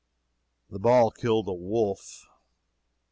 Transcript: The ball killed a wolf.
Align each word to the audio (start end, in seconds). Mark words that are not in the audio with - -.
The 0.71 0.79
ball 0.79 1.11
killed 1.11 1.47
a 1.47 1.53
wolf. 1.53 2.25